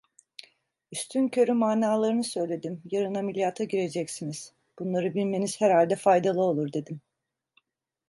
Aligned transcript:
Üstünkörü 0.91 1.53
manalarını 1.53 2.23
söyledim, 2.23 2.81
"Yarın 2.91 3.15
ameliyata 3.15 3.63
gireceksiniz, 3.63 4.53
bunları 4.79 5.13
bilmeniz 5.15 5.61
herhalde 5.61 5.95
faydalı 5.95 6.41
olur!" 6.41 6.73
dedim. 6.73 7.01